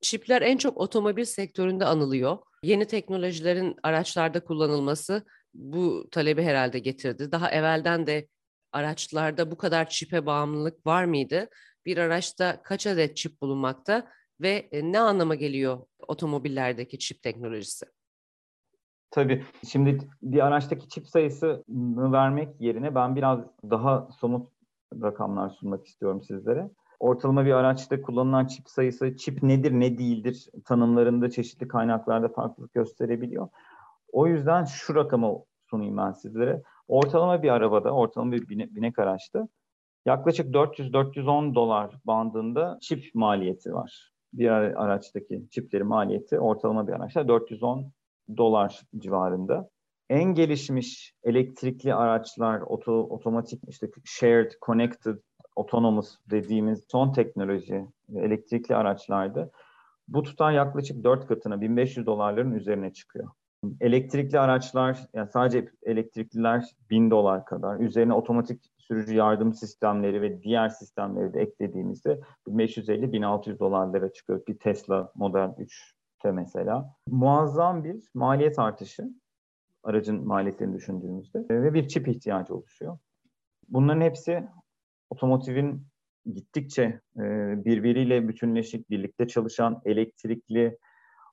Çipler 0.01 0.41
en 0.41 0.57
çok 0.57 0.77
otomobil 0.77 1.23
sektöründe 1.23 1.85
anılıyor. 1.85 2.37
Yeni 2.63 2.87
teknolojilerin 2.87 3.75
araçlarda 3.83 4.39
kullanılması 4.43 5.23
bu 5.53 6.07
talebi 6.11 6.43
herhalde 6.43 6.79
getirdi. 6.79 7.31
Daha 7.31 7.51
evvelden 7.51 8.07
de 8.07 8.27
araçlarda 8.71 9.51
bu 9.51 9.57
kadar 9.57 9.89
çipe 9.89 10.25
bağımlılık 10.25 10.85
var 10.85 11.05
mıydı? 11.05 11.49
Bir 11.87 11.97
araçta 11.97 12.61
kaç 12.63 12.87
adet 12.87 13.17
çip 13.17 13.41
bulunmakta 13.41 14.07
ve 14.41 14.69
e, 14.71 14.91
ne 14.91 14.99
anlama 14.99 15.35
geliyor 15.35 15.77
otomobillerdeki 16.07 16.99
çip 16.99 17.23
teknolojisi? 17.23 17.85
Tabii. 19.11 19.43
Şimdi 19.67 19.97
bir 20.21 20.45
araçtaki 20.45 20.89
çip 20.89 21.07
sayısını 21.07 22.11
vermek 22.11 22.61
yerine 22.61 22.95
ben 22.95 23.15
biraz 23.15 23.39
daha 23.69 24.07
somut 24.19 24.49
rakamlar 25.01 25.49
sunmak 25.49 25.85
istiyorum 25.85 26.23
sizlere. 26.23 26.69
Ortalama 26.99 27.45
bir 27.45 27.51
araçta 27.51 28.01
kullanılan 28.01 28.45
çip 28.45 28.69
sayısı, 28.69 29.15
çip 29.15 29.43
nedir 29.43 29.71
ne 29.71 29.97
değildir 29.97 30.49
tanımlarında 30.65 31.29
çeşitli 31.29 31.67
kaynaklarda 31.67 32.29
farklılık 32.29 32.73
gösterebiliyor. 32.73 33.47
O 34.11 34.27
yüzden 34.27 34.65
şu 34.65 34.95
rakamı 34.95 35.43
sunayım 35.69 35.97
ben 35.97 36.11
sizlere. 36.11 36.61
Ortalama 36.87 37.43
bir 37.43 37.49
arabada, 37.49 37.91
ortalama 37.91 38.31
bir 38.31 38.49
bine, 38.49 38.75
binek 38.75 38.99
araçta 38.99 39.47
yaklaşık 40.07 40.53
400-410 40.53 41.55
dolar 41.55 41.95
bandında 42.05 42.77
çip 42.81 43.15
maliyeti 43.15 43.73
var. 43.73 44.11
Bir 44.33 44.49
araçtaki 44.49 45.49
çiplerin 45.51 45.87
maliyeti 45.87 46.39
ortalama 46.39 46.87
bir 46.87 46.93
araçta 46.93 47.27
410 47.27 47.91
dolar 48.37 48.81
civarında. 48.97 49.69
En 50.09 50.23
gelişmiş 50.23 51.13
elektrikli 51.23 51.93
araçlar, 51.93 52.61
oto, 52.61 52.93
otomatik 52.93 53.61
işte 53.67 53.87
shared, 54.05 54.51
connected, 54.65 55.17
autonomous 55.55 56.15
dediğimiz 56.31 56.85
son 56.91 57.11
teknoloji 57.11 57.85
elektrikli 58.15 58.75
araçlarda 58.75 59.49
bu 60.07 60.23
tutar 60.23 60.51
yaklaşık 60.51 61.03
4 61.03 61.27
katına 61.27 61.61
1500 61.61 62.05
dolarların 62.05 62.53
üzerine 62.53 62.93
çıkıyor. 62.93 63.29
Elektrikli 63.81 64.39
araçlar, 64.39 65.07
yani 65.13 65.29
sadece 65.29 65.69
elektrikliler 65.83 66.65
1000 66.89 67.11
dolar 67.11 67.45
kadar. 67.45 67.79
Üzerine 67.79 68.13
otomatik 68.13 68.71
sürücü 68.77 69.15
yardım 69.15 69.53
sistemleri 69.53 70.21
ve 70.21 70.41
diğer 70.41 70.69
sistemleri 70.69 71.33
de 71.33 71.41
eklediğimizde 71.41 72.19
1550-1600 72.47 73.59
dolarlara 73.59 74.13
çıkıyor. 74.13 74.41
Bir 74.47 74.59
Tesla 74.59 75.11
Model 75.15 75.49
3'te 75.59 76.31
mesela. 76.31 76.95
Muazzam 77.07 77.83
bir 77.83 78.09
maliyet 78.13 78.59
artışı 78.59 79.09
aracın 79.83 80.27
maliyetlerini 80.27 80.75
düşündüğümüzde 80.75 81.45
ve 81.49 81.73
bir 81.73 81.87
çip 81.87 82.07
ihtiyacı 82.07 82.55
oluşuyor. 82.55 82.97
Bunların 83.69 84.01
hepsi 84.01 84.47
otomotivin 85.09 85.87
gittikçe 86.33 87.01
e, 87.17 87.21
birbiriyle 87.65 88.27
bütünleşik, 88.27 88.89
birlikte 88.89 89.27
çalışan 89.27 89.81
elektrikli, 89.85 90.77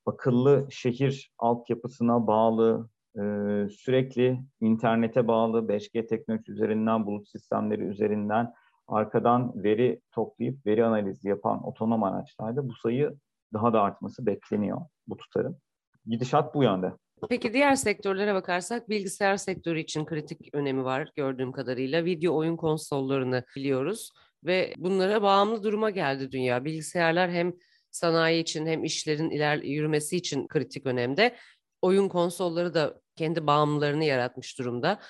akıllı 0.07 0.67
şehir 0.71 1.33
altyapısına 1.39 2.27
bağlı, 2.27 2.89
e, 3.17 3.23
sürekli 3.69 4.41
internete 4.61 5.29
bağlı 5.29 5.69
5G 5.69 6.07
teknolojisi 6.07 6.53
üzerinden, 6.53 7.07
bulut 7.07 7.29
sistemleri 7.29 7.83
üzerinden 7.83 8.53
arkadan 8.89 9.65
veri 9.65 10.01
toplayıp 10.13 10.67
veri 10.67 10.85
analizi 10.85 11.29
yapan 11.29 11.67
otonom 11.67 12.03
araçlarda 12.03 12.69
bu 12.69 12.73
sayı 12.75 13.15
daha 13.53 13.73
da 13.73 13.83
artması 13.83 14.27
bekleniyor 14.27 14.81
bu 15.07 15.17
tutarın. 15.17 15.59
Gidişat 16.07 16.55
bu 16.55 16.63
yönde. 16.63 16.93
Peki 17.29 17.53
diğer 17.53 17.75
sektörlere 17.75 18.35
bakarsak 18.35 18.89
bilgisayar 18.89 19.37
sektörü 19.37 19.81
için 19.81 20.05
kritik 20.05 20.55
önemi 20.55 20.85
var 20.85 21.09
gördüğüm 21.17 21.53
kadarıyla. 21.53 22.05
Video 22.05 22.37
oyun 22.37 22.57
konsollarını 22.57 23.45
biliyoruz 23.57 24.11
ve 24.45 24.75
bunlara 24.77 25.23
bağımlı 25.23 25.63
duruma 25.63 25.91
geldi 25.91 26.33
dünya. 26.33 26.65
Bilgisayarlar 26.65 27.31
hem 27.31 27.53
sanayi 27.95 28.43
için 28.43 28.67
hem 28.67 28.85
işlerin 28.85 29.31
iler 29.31 29.57
yürümesi 29.57 30.17
için 30.17 30.49
kritik 30.49 30.87
önemde. 30.87 31.37
Oyun 31.83 32.09
konsolları 32.09 32.75
da 32.75 33.01
kendi 33.17 33.47
bağımlılarını 33.47 34.05
yaratmış 34.05 34.59
durumda. 34.59 35.01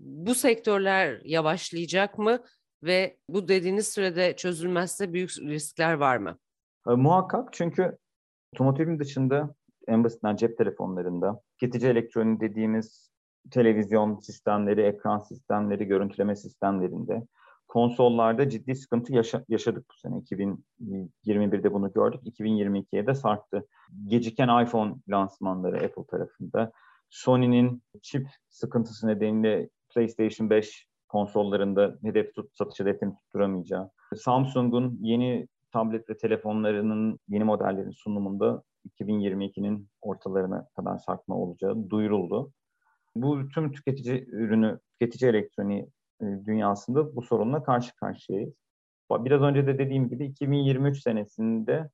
Bu 0.00 0.34
sektörler 0.34 1.20
yavaşlayacak 1.24 2.18
mı 2.18 2.38
ve 2.82 3.16
bu 3.28 3.48
dediğiniz 3.48 3.88
sürede 3.88 4.36
çözülmezse 4.36 5.12
büyük 5.12 5.30
riskler 5.30 5.94
var 5.94 6.16
mı? 6.16 6.38
E, 6.88 6.90
muhakkak 6.90 7.52
çünkü 7.52 7.98
otomotivin 8.54 8.98
dışında 8.98 9.54
en 9.88 10.04
basitinden 10.04 10.36
cep 10.36 10.58
telefonlarında, 10.58 11.40
tüketici 11.58 11.90
elektronik 11.90 12.40
dediğimiz 12.40 13.10
televizyon 13.50 14.18
sistemleri, 14.18 14.80
ekran 14.80 15.18
sistemleri, 15.18 15.84
görüntüleme 15.84 16.36
sistemlerinde, 16.36 17.22
konsollarda 17.72 18.48
ciddi 18.48 18.74
sıkıntı 18.74 19.14
yaşa- 19.14 19.44
yaşadık 19.48 19.84
bu 19.90 19.94
sene. 19.94 20.18
2021'de 20.18 21.72
bunu 21.72 21.92
gördük. 21.92 22.20
2022'ye 22.24 23.06
de 23.06 23.14
sarktı. 23.14 23.66
Geciken 24.06 24.64
iPhone 24.64 24.94
lansmanları 25.08 25.76
Apple 25.76 26.06
tarafında. 26.10 26.72
Sony'nin 27.10 27.82
çip 28.02 28.28
sıkıntısı 28.48 29.06
nedeniyle 29.06 29.68
PlayStation 29.94 30.50
5 30.50 30.86
konsollarında 31.08 31.98
hedef 32.02 32.34
tut, 32.34 32.56
satış 32.56 32.80
hedefini 32.80 33.14
tutturamayacağı. 33.14 33.90
Samsung'un 34.16 34.98
yeni 35.00 35.48
tablet 35.70 36.10
ve 36.10 36.16
telefonlarının 36.16 37.18
yeni 37.28 37.44
modellerin 37.44 37.90
sunumunda 37.90 38.62
2022'nin 39.00 39.88
ortalarına 40.02 40.68
kadar 40.76 40.98
sarkma 40.98 41.36
olacağı 41.36 41.90
duyuruldu. 41.90 42.52
Bu 43.16 43.48
tüm 43.48 43.72
tüketici 43.72 44.26
ürünü, 44.28 44.78
tüketici 44.92 45.30
elektroniği 45.30 45.82
e, 45.82 45.86
dünyasında 46.22 47.16
bu 47.16 47.22
sorunla 47.22 47.62
karşı 47.62 47.94
karşıyayız. 47.96 48.54
Biraz 49.10 49.42
önce 49.42 49.66
de 49.66 49.78
dediğim 49.78 50.08
gibi 50.08 50.26
2023 50.26 51.02
senesinde 51.02 51.90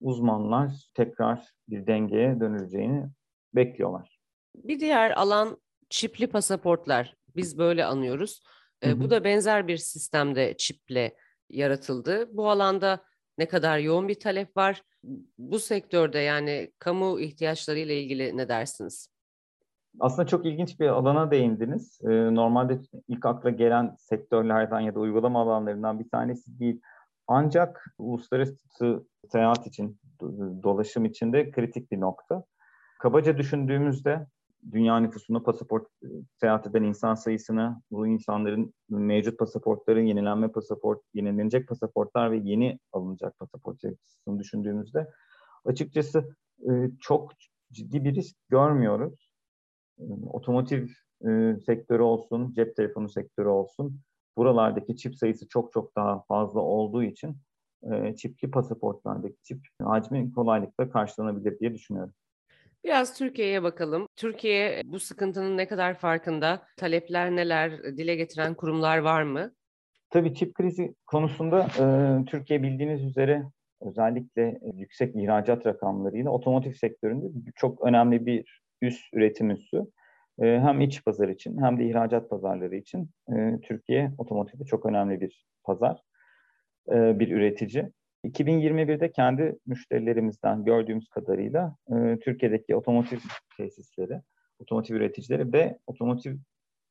uzmanlar 0.00 0.90
tekrar 0.94 1.52
bir 1.68 1.86
dengeye 1.86 2.40
dönüleceğini 2.40 3.06
bekliyorlar. 3.54 4.18
Bir 4.54 4.80
diğer 4.80 5.10
alan 5.10 5.60
çipli 5.90 6.26
pasaportlar. 6.26 7.16
Biz 7.36 7.58
böyle 7.58 7.84
anıyoruz. 7.84 8.40
Hı 8.84 8.90
hı. 8.90 9.00
Bu 9.00 9.10
da 9.10 9.24
benzer 9.24 9.68
bir 9.68 9.76
sistemde 9.76 10.56
çiple 10.56 11.16
yaratıldı. 11.50 12.36
Bu 12.36 12.50
alanda 12.50 13.04
ne 13.38 13.48
kadar 13.48 13.78
yoğun 13.78 14.08
bir 14.08 14.20
talep 14.20 14.56
var? 14.56 14.82
Bu 15.38 15.58
sektörde 15.58 16.18
yani 16.18 16.72
kamu 16.78 17.20
ihtiyaçları 17.20 17.78
ile 17.78 18.02
ilgili 18.02 18.36
ne 18.36 18.48
dersiniz? 18.48 19.08
Aslında 20.00 20.26
çok 20.26 20.46
ilginç 20.46 20.80
bir 20.80 20.88
alana 20.88 21.30
değindiniz. 21.30 22.00
Ee, 22.04 22.34
normalde 22.34 22.80
ilk 23.08 23.26
akla 23.26 23.50
gelen 23.50 23.96
sektörlerden 23.98 24.80
ya 24.80 24.94
da 24.94 25.00
uygulama 25.00 25.42
alanlarından 25.42 26.00
bir 26.00 26.08
tanesi 26.08 26.58
değil. 26.58 26.80
Ancak 27.26 27.94
uluslararası 27.98 29.04
seyahat 29.32 29.66
için 29.66 30.00
dolaşım 30.62 31.04
içinde 31.04 31.50
kritik 31.50 31.92
bir 31.92 32.00
nokta. 32.00 32.44
Kabaca 32.98 33.38
düşündüğümüzde 33.38 34.26
dünya 34.72 35.00
nüfusunda 35.00 35.42
pasaport 35.42 35.86
e, 36.02 36.06
seyahat 36.40 36.66
eden 36.66 36.82
insan 36.82 37.14
sayısını, 37.14 37.82
bu 37.90 38.06
insanların 38.06 38.74
mevcut 38.88 39.38
pasaportların 39.38 40.06
yenilenme 40.06 40.48
pasaport, 40.48 41.00
yenilenecek 41.14 41.68
pasaportlar 41.68 42.30
ve 42.30 42.36
yeni 42.36 42.78
alınacak 42.92 43.38
pasaport 43.38 43.80
sayısını 43.80 44.38
düşündüğümüzde 44.38 45.06
açıkçası 45.64 46.36
e, 46.70 46.90
çok 47.00 47.32
ciddi 47.72 48.04
bir 48.04 48.14
risk 48.14 48.36
görmüyoruz. 48.48 49.27
E, 49.98 50.04
otomotiv 50.32 50.88
sektörü 51.66 52.02
olsun, 52.02 52.52
cep 52.56 52.76
telefonu 52.76 53.08
sektörü 53.08 53.48
olsun, 53.48 54.00
buralardaki 54.36 54.96
çip 54.96 55.16
sayısı 55.16 55.48
çok 55.48 55.72
çok 55.72 55.96
daha 55.96 56.22
fazla 56.22 56.60
olduğu 56.60 57.02
için 57.02 57.36
çipli 58.16 58.50
pasaportlardaki 58.50 59.36
çip 59.42 59.60
hacmi 59.82 60.32
kolaylıkla 60.32 60.90
karşılanabilir 60.90 61.58
diye 61.58 61.74
düşünüyorum. 61.74 62.14
Biraz 62.84 63.18
Türkiye'ye 63.18 63.62
bakalım. 63.62 64.06
Türkiye 64.16 64.82
bu 64.84 65.00
sıkıntının 65.00 65.56
ne 65.56 65.68
kadar 65.68 65.94
farkında? 65.94 66.62
Talepler 66.76 67.36
neler? 67.36 67.82
Dile 67.82 68.16
getiren 68.16 68.54
kurumlar 68.54 68.98
var 68.98 69.22
mı? 69.22 69.52
Tabii 70.10 70.34
çip 70.34 70.54
krizi 70.54 70.94
konusunda 71.06 71.66
e, 71.80 71.84
Türkiye 72.24 72.62
bildiğiniz 72.62 73.04
üzere 73.04 73.42
özellikle 73.80 74.60
yüksek 74.74 75.16
ihracat 75.16 75.66
rakamlarıyla 75.66 76.30
otomotiv 76.30 76.72
sektöründe 76.72 77.26
çok 77.56 77.84
önemli 77.84 78.26
bir 78.26 78.60
üst 78.82 79.14
üretim 79.14 79.50
üssü. 79.50 79.86
E, 80.42 80.60
hem 80.60 80.80
iç 80.80 81.04
pazar 81.04 81.28
için 81.28 81.62
hem 81.62 81.78
de 81.78 81.84
ihracat 81.84 82.30
pazarları 82.30 82.76
için 82.76 83.10
e, 83.36 83.60
Türkiye 83.60 84.12
otomotivde 84.18 84.64
çok 84.64 84.86
önemli 84.86 85.20
bir 85.20 85.46
pazar, 85.64 86.00
e, 86.92 87.18
bir 87.18 87.28
üretici. 87.28 87.92
2021'de 88.24 89.12
kendi 89.12 89.58
müşterilerimizden 89.66 90.64
gördüğümüz 90.64 91.08
kadarıyla 91.08 91.76
e, 91.92 92.18
Türkiye'deki 92.18 92.76
otomotiv 92.76 93.18
tesisleri, 93.56 94.20
otomotiv 94.58 94.94
üreticileri 94.94 95.52
ve 95.52 95.78
otomotiv 95.86 96.36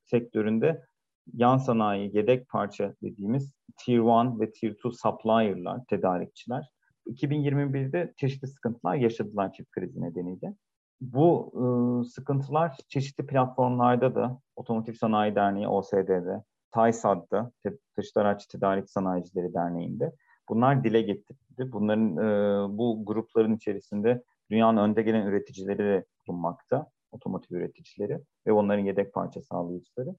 sektöründe 0.06 0.86
yan 1.34 1.58
sanayi, 1.58 2.17
yedek 2.17 2.50
parça 2.50 2.94
dediğimiz 3.03 3.53
Tier 3.77 4.00
1 4.00 4.39
ve 4.39 4.51
Tier 4.51 4.72
2 4.72 4.79
supplier'lar, 4.91 5.86
tedarikçiler 5.89 6.70
2021'de 7.08 8.13
çeşitli 8.17 8.48
sıkıntılar 8.48 8.96
yaşadılar 8.96 9.53
çip 9.53 9.72
krizi 9.72 10.01
nedeniyle. 10.01 10.56
Bu 11.01 11.51
e, 11.54 11.63
sıkıntılar 12.10 12.77
çeşitli 12.88 13.25
platformlarda 13.25 14.16
da 14.16 14.39
Otomotiv 14.56 14.94
Sanayi 14.94 15.36
Derneği 15.36 15.68
OSD'de, 15.68 16.44
TAYSAD'da, 16.72 17.51
Taşıt 17.96 18.18
Araç 18.18 18.46
Tedarik 18.48 18.89
Sanayicileri 18.89 19.54
Derneği'nde 19.54 20.12
Bunlar 20.50 20.84
dile 20.84 21.01
getirildi. 21.01 21.72
Bunların 21.72 22.18
e, 22.18 22.77
bu 22.77 23.06
grupların 23.06 23.56
içerisinde 23.56 24.24
dünyanın 24.51 24.77
önde 24.77 25.01
gelen 25.01 25.25
üreticileri 25.25 25.80
de 25.80 26.06
bulunmakta. 26.27 26.88
Otomotiv 27.12 27.56
üreticileri 27.56 28.20
ve 28.48 28.51
onların 28.51 28.84
yedek 28.84 29.13
parça 29.13 29.42
sağlayıcıları. 29.42 30.16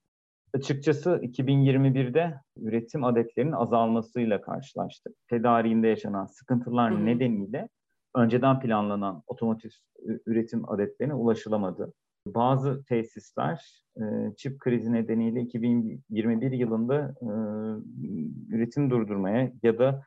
Açıkçası 0.53 1.09
2021'de 1.09 2.41
üretim 2.57 3.03
adetlerinin 3.03 3.51
azalmasıyla 3.51 4.41
karşılaştık. 4.41 5.15
Tedariğinde 5.27 5.87
yaşanan 5.87 6.25
sıkıntılar 6.25 6.91
Hı-hı. 6.91 7.05
nedeniyle 7.05 7.69
önceden 8.15 8.59
planlanan 8.59 9.23
otomotiv 9.27 9.69
üretim 10.25 10.69
adetlerine 10.69 11.13
ulaşılamadı. 11.13 11.93
Bazı 12.25 12.83
tesisler 12.83 13.83
e, 13.97 14.35
çip 14.37 14.59
krizi 14.59 14.93
nedeniyle 14.93 15.41
2021 15.41 16.51
yılında 16.51 17.15
e, 17.21 17.29
üretim 18.55 18.89
durdurmaya 18.89 19.51
ya 19.63 19.79
da 19.79 20.03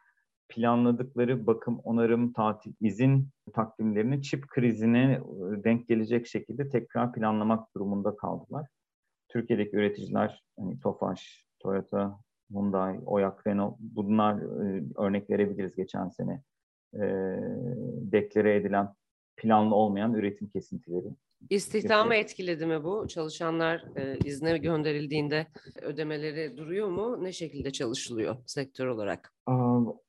planladıkları 0.49 1.47
bakım, 1.47 1.79
onarım, 1.79 2.33
tatil, 2.33 2.73
izin 2.81 3.29
takvimlerini 3.53 4.23
çip 4.23 4.49
krizine 4.49 5.13
e, 5.13 5.65
denk 5.65 5.89
gelecek 5.89 6.27
şekilde 6.27 6.69
tekrar 6.69 7.13
planlamak 7.13 7.75
durumunda 7.77 8.17
kaldılar. 8.17 8.67
Türkiye'deki 9.29 9.77
üreticiler, 9.77 10.43
hani 10.59 10.81
Tofaş, 10.81 11.47
Toyota, 11.61 12.19
Hyundai, 12.51 13.01
Oyak, 13.07 13.47
Renault 13.47 13.77
bunlar 13.79 14.35
örnek 15.07 15.31
verebiliriz 15.31 15.75
geçen 15.75 16.09
sene. 16.09 16.43
E, 16.95 17.03
deklare 18.13 18.57
edilen 18.57 18.89
planlı 19.37 19.75
olmayan 19.75 20.15
üretim 20.15 20.49
kesintileri. 20.49 21.07
İstihdamı 21.51 22.15
etkiledi 22.15 22.67
mi 22.67 22.85
bu? 22.85 23.09
Çalışanlar 23.09 23.85
e, 23.97 24.19
izne 24.25 24.59
gönderildiğinde 24.59 25.47
ödemeleri 25.83 26.57
duruyor 26.57 26.89
mu? 26.89 27.25
Ne 27.25 27.33
şekilde 27.33 27.71
çalışılıyor 27.71 28.37
sektör 28.47 28.87
olarak? 28.87 29.35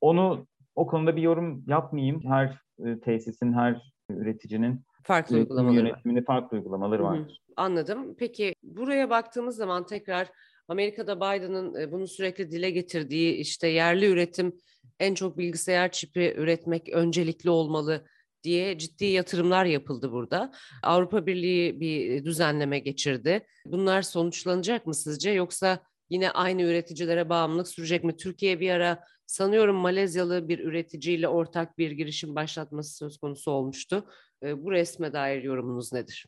Onu 0.02 0.48
o 0.76 0.88
konuda 0.88 1.16
bir 1.16 1.22
yorum 1.22 1.64
yapmayayım. 1.68 2.22
Her 2.26 2.60
e, 2.86 3.00
tesisin, 3.00 3.54
her 3.54 3.94
üreticinin 4.10 4.82
farklı 5.04 5.36
uygulamaları 5.36 5.76
yönetiminde 5.76 6.20
var. 6.20 6.26
farklı 6.26 6.58
uygulamaları 6.58 7.04
vardır. 7.04 7.42
Anladım. 7.56 8.16
Peki 8.20 8.56
buraya 8.64 9.10
baktığımız 9.10 9.56
zaman 9.56 9.86
tekrar 9.86 10.32
Amerika'da 10.68 11.18
Biden'ın 11.18 11.76
e, 11.82 11.92
bunu 11.92 12.08
sürekli 12.08 12.52
dile 12.52 12.72
getirdiği 12.72 13.34
işte 13.34 13.68
yerli 13.68 14.06
üretim 14.06 14.54
en 15.00 15.14
çok 15.14 15.38
bilgisayar 15.38 15.92
çipi 15.92 16.34
üretmek 16.38 16.90
öncelikli 16.90 17.50
olmalı 17.50 18.06
diye 18.44 18.78
ciddi 18.78 19.06
yatırımlar 19.06 19.66
yapıldı 19.66 20.12
burada. 20.12 20.52
Avrupa 20.84 21.26
Birliği 21.26 21.80
bir 21.80 22.26
düzenleme 22.26 22.80
geçirdi. 22.80 23.46
Bunlar 23.66 24.02
sonuçlanacak 24.02 24.88
mı 24.88 24.96
sizce 24.96 25.32
yoksa 25.32 25.80
yine 26.10 26.32
aynı 26.32 26.62
üreticilere 26.62 27.30
bağımlılık 27.30 27.68
sürecek 27.68 28.04
mi? 28.04 28.18
Türkiye 28.18 28.60
bir 28.60 28.70
ara 28.70 29.04
sanıyorum 29.26 29.76
Malezyalı 29.76 30.50
bir 30.50 30.60
üreticiyle 30.60 31.28
ortak 31.28 31.78
bir 31.78 31.92
girişim 31.92 32.36
başlatması 32.36 32.98
söz 32.98 33.18
konusu 33.18 33.52
olmuştu. 33.52 34.06
Bu 34.44 34.72
resme 34.72 35.14
dair 35.14 35.44
yorumunuz 35.44 35.94
nedir? 35.94 36.26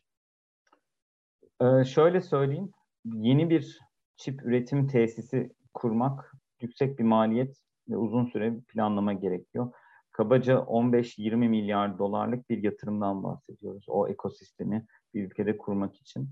Ee, 1.60 1.84
şöyle 1.84 2.20
söyleyeyim, 2.20 2.70
yeni 3.04 3.50
bir 3.50 3.78
çip 4.16 4.42
üretim 4.46 4.86
tesisi 4.86 5.50
kurmak 5.74 6.32
yüksek 6.60 6.98
bir 6.98 7.04
maliyet 7.04 7.56
ve 7.88 7.96
uzun 7.96 8.24
süre 8.24 8.60
planlama 8.68 9.12
gerekiyor 9.12 9.72
kabaca 10.16 10.54
15-20 10.54 11.36
milyar 11.36 11.98
dolarlık 11.98 12.50
bir 12.50 12.62
yatırımdan 12.62 13.22
bahsediyoruz. 13.22 13.84
O 13.88 14.08
ekosistemi 14.08 14.86
bir 15.14 15.26
ülkede 15.26 15.58
kurmak 15.58 15.96
için 15.96 16.28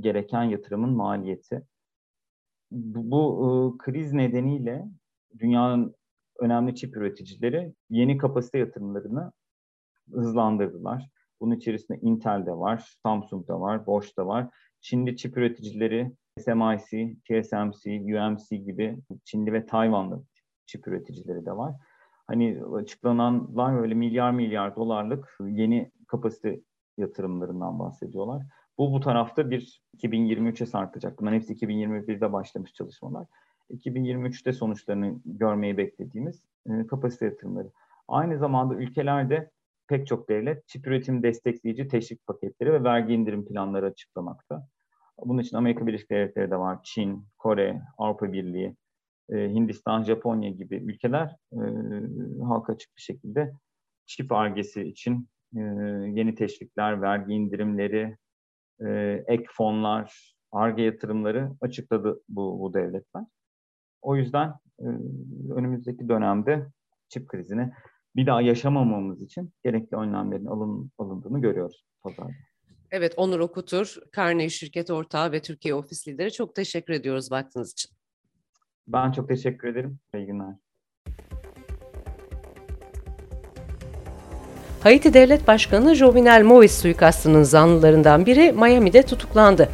gereken 0.00 0.42
yatırımın 0.42 0.90
maliyeti. 0.90 1.62
Bu, 2.70 3.10
bu 3.10 3.46
ıı, 3.46 3.78
kriz 3.78 4.12
nedeniyle 4.12 4.84
dünyanın 5.38 5.94
önemli 6.38 6.74
çip 6.74 6.96
üreticileri 6.96 7.74
yeni 7.90 8.18
kapasite 8.18 8.58
yatırımlarını 8.58 9.32
hızlandırdılar. 10.12 11.10
Bunun 11.40 11.56
içerisinde 11.56 11.98
Intel 12.02 12.46
de 12.46 12.52
var, 12.52 12.96
Samsung 13.02 13.48
da 13.48 13.60
var, 13.60 13.86
Bosch 13.86 14.16
da 14.16 14.26
var. 14.26 14.48
Çinli 14.80 15.16
çip 15.16 15.36
üreticileri 15.36 16.12
SMIC, 16.38 17.16
TSMC, 17.24 18.00
UMC 18.00 18.56
gibi 18.56 18.98
Çinli 19.24 19.52
ve 19.52 19.66
Tayvanlı 19.66 20.24
çip 20.68 20.88
üreticileri 20.88 21.46
de 21.46 21.56
var 21.56 21.74
hani 22.28 22.62
açıklananlar 22.74 23.80
öyle 23.80 23.94
milyar 23.94 24.30
milyar 24.30 24.76
dolarlık 24.76 25.38
yeni 25.40 25.92
kapasite 26.06 26.60
yatırımlarından 26.98 27.78
bahsediyorlar. 27.78 28.42
Bu 28.78 28.92
bu 28.92 29.00
tarafta 29.00 29.50
bir 29.50 29.82
2023'e 29.96 30.66
sarkacak. 30.66 31.20
Bunların 31.20 31.36
hepsi 31.36 31.54
2021'de 31.54 32.32
başlamış 32.32 32.72
çalışmalar. 32.72 33.26
2023'te 33.70 34.52
sonuçlarını 34.52 35.20
görmeyi 35.24 35.76
beklediğimiz 35.76 36.42
e, 36.70 36.86
kapasite 36.86 37.24
yatırımları. 37.24 37.70
Aynı 38.08 38.38
zamanda 38.38 38.74
ülkelerde 38.74 39.50
pek 39.88 40.06
çok 40.06 40.28
devlet 40.28 40.68
çip 40.68 40.86
üretim 40.86 41.22
destekleyici 41.22 41.88
teşvik 41.88 42.26
paketleri 42.26 42.72
ve 42.72 42.84
vergi 42.84 43.14
indirim 43.14 43.44
planları 43.44 43.86
açıklamakta. 43.86 44.68
Bunun 45.24 45.42
için 45.42 45.56
Amerika 45.56 45.86
Birleşik 45.86 46.10
Devletleri 46.10 46.50
de 46.50 46.56
var, 46.56 46.78
Çin, 46.82 47.24
Kore, 47.38 47.82
Avrupa 47.98 48.32
Birliği, 48.32 48.76
e, 49.32 49.36
Hindistan, 49.36 50.02
Japonya 50.02 50.50
gibi 50.50 50.76
ülkeler 50.76 51.36
e, 51.52 51.60
halka 52.44 52.72
açık 52.72 52.96
bir 52.96 53.02
şekilde 53.02 53.52
çip 54.06 54.32
argesi 54.32 54.82
için 54.82 55.28
e, 55.56 55.60
yeni 56.12 56.34
teşvikler, 56.34 57.02
vergi 57.02 57.32
indirimleri, 57.32 58.16
e, 58.80 58.88
ek 59.26 59.44
fonlar, 59.50 60.34
arge 60.52 60.82
yatırımları 60.82 61.50
açıkladı 61.60 62.20
bu, 62.28 62.60
bu 62.60 62.74
devletler. 62.74 63.24
O 64.02 64.16
yüzden 64.16 64.54
e, 64.80 64.86
önümüzdeki 65.54 66.08
dönemde 66.08 66.66
çip 67.08 67.28
krizini 67.28 67.72
bir 68.16 68.26
daha 68.26 68.42
yaşamamamız 68.42 69.22
için 69.22 69.52
gerekli 69.64 69.96
önlemlerin 69.96 70.46
alın, 70.46 70.90
alındığını 70.98 71.40
görüyoruz 71.40 71.84
pazarda. 72.02 72.32
Evet, 72.90 73.14
Onur 73.16 73.40
Okutur, 73.40 73.96
Carnegie 74.16 74.50
şirket 74.50 74.90
ortağı 74.90 75.32
ve 75.32 75.42
Türkiye 75.42 75.74
ofis 75.74 76.08
lideri. 76.08 76.32
Çok 76.32 76.54
teşekkür 76.54 76.92
ediyoruz 76.92 77.32
vaktiniz 77.32 77.72
için. 77.72 77.97
Ben 78.88 79.12
çok 79.12 79.28
teşekkür 79.28 79.68
ederim. 79.68 79.98
İyi 80.14 80.26
günler. 80.26 80.54
Haiti 84.82 85.14
Devlet 85.14 85.48
Başkanı 85.48 85.94
Jovenel 85.94 86.42
Moïse 86.42 86.80
suikastının 86.80 87.42
zanlılarından 87.42 88.26
biri 88.26 88.52
Miami'de 88.52 89.02
tutuklandı. 89.02 89.68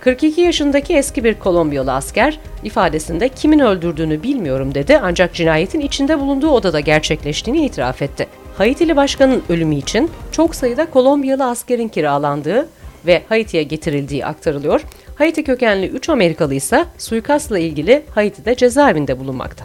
42 0.00 0.40
yaşındaki 0.40 0.94
eski 0.94 1.24
bir 1.24 1.34
Kolombiyalı 1.34 1.92
asker 1.92 2.40
ifadesinde 2.64 3.28
kimin 3.28 3.58
öldürdüğünü 3.58 4.22
bilmiyorum 4.22 4.74
dedi 4.74 4.98
ancak 5.02 5.34
cinayetin 5.34 5.80
içinde 5.80 6.20
bulunduğu 6.20 6.50
odada 6.50 6.80
gerçekleştiğini 6.80 7.66
itiraf 7.66 8.02
etti. 8.02 8.26
Haitili 8.58 8.96
başkanın 8.96 9.42
ölümü 9.48 9.74
için 9.74 10.10
çok 10.32 10.54
sayıda 10.54 10.90
Kolombiyalı 10.90 11.44
askerin 11.44 11.88
kiralandığı 11.88 12.68
ve 13.06 13.22
Haiti'ye 13.28 13.62
getirildiği 13.62 14.26
aktarılıyor. 14.26 14.84
Haiti 15.14 15.44
kökenli 15.44 15.86
3 15.86 16.08
Amerikalı 16.08 16.54
ise 16.54 16.84
suikastla 16.98 17.58
ilgili 17.58 18.02
Haiti'de 18.14 18.54
cezaevinde 18.54 19.18
bulunmakta. 19.18 19.64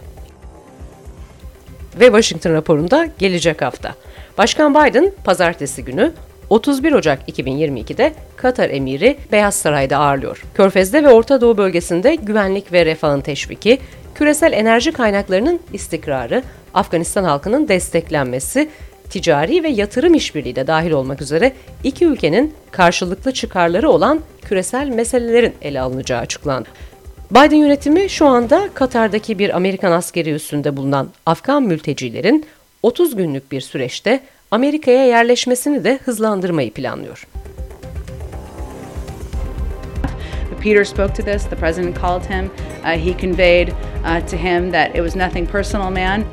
Ve 1.99 2.05
Washington 2.05 2.53
raporunda 2.53 3.07
gelecek 3.17 3.61
hafta. 3.61 3.95
Başkan 4.37 4.73
Biden 4.73 5.11
pazartesi 5.23 5.85
günü 5.85 6.13
31 6.49 6.91
Ocak 6.91 7.29
2022'de 7.29 8.13
Katar 8.37 8.69
emiri 8.69 9.17
Beyaz 9.31 9.55
Saray'da 9.55 9.97
ağırlıyor. 9.97 10.43
Körfez'de 10.53 11.03
ve 11.03 11.09
Orta 11.09 11.41
Doğu 11.41 11.57
bölgesinde 11.57 12.15
güvenlik 12.15 12.73
ve 12.73 12.85
refahın 12.85 13.21
teşviki, 13.21 13.79
küresel 14.15 14.53
enerji 14.53 14.91
kaynaklarının 14.91 15.59
istikrarı, 15.73 16.43
Afganistan 16.73 17.23
halkının 17.23 17.67
desteklenmesi, 17.67 18.69
ticari 19.09 19.63
ve 19.63 19.69
yatırım 19.69 20.13
işbirliği 20.13 20.55
de 20.55 20.67
dahil 20.67 20.91
olmak 20.91 21.21
üzere 21.21 21.53
iki 21.83 22.05
ülkenin 22.05 22.53
karşılıklı 22.71 23.31
çıkarları 23.31 23.89
olan 23.89 24.19
küresel 24.41 24.87
meselelerin 24.87 25.53
ele 25.61 25.81
alınacağı 25.81 26.19
açıklandı. 26.19 26.69
Biden 27.31 27.55
yönetimi 27.55 28.09
şu 28.09 28.25
anda 28.27 28.69
Katar'daki 28.73 29.39
bir 29.39 29.55
Amerikan 29.55 29.91
askeri 29.91 30.31
üssünde 30.31 30.77
bulunan 30.77 31.09
Afgan 31.25 31.63
mültecilerin 31.63 32.45
30 32.83 33.15
günlük 33.15 33.51
bir 33.51 33.61
süreçte 33.61 34.19
Amerika'ya 34.51 35.05
yerleşmesini 35.05 35.83
de 35.83 35.99
hızlandırmayı 36.05 36.73
planlıyor. 36.73 37.27
Peter 40.59 40.83
spoke 40.83 41.13
to 41.13 41.23
this. 41.23 41.45
The 41.45 41.55
president 41.55 41.95
called 41.95 42.25
him. 42.25 42.51
Uh, 42.83 42.97
he 42.97 43.13
conveyed 43.13 43.69
uh, 44.03 44.19
to 44.27 44.37
him 44.37 44.71
that 44.71 44.95
it 44.95 45.01
was 45.01 45.15
nothing 45.15 45.51
personal, 45.51 45.91
man. 45.91 46.25